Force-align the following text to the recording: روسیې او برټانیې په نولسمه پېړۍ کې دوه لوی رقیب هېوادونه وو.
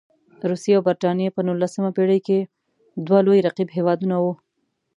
روسیې 0.49 0.73
او 0.77 0.81
برټانیې 0.87 1.33
په 1.35 1.41
نولسمه 1.47 1.89
پېړۍ 1.95 2.19
کې 2.27 2.37
دوه 3.05 3.19
لوی 3.25 3.39
رقیب 3.47 3.69
هېوادونه 3.77 4.15
وو. 4.21 4.33